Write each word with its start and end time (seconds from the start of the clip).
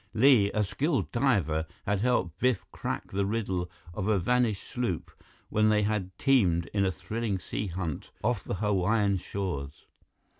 Li, 0.15 0.49
a 0.51 0.63
skilled 0.63 1.11
diver, 1.11 1.67
had 1.85 1.99
helped 1.99 2.39
Biff 2.39 2.65
crack 2.71 3.11
the 3.11 3.23
riddle 3.23 3.69
of 3.93 4.07
a 4.07 4.17
vanished 4.17 4.63
sloop 4.67 5.11
when 5.49 5.69
they 5.69 5.83
had 5.83 6.17
teamed 6.17 6.65
in 6.73 6.83
a 6.83 6.91
thrilling 6.91 7.37
sea 7.37 7.67
hunt 7.67 8.09
off 8.23 8.43
the 8.43 8.55
Hawaiian 8.55 9.17
shores. 9.17 9.85